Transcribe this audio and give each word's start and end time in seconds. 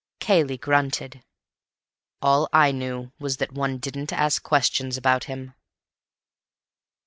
Cayley 0.19 0.57
grunted. 0.57 1.23
"All 2.23 2.49
I 2.51 2.71
knew 2.71 3.11
was 3.19 3.37
that 3.37 3.51
one 3.51 3.77
didn't 3.77 4.11
ask 4.11 4.41
questions 4.41 4.97
about 4.97 5.25
him." 5.25 5.53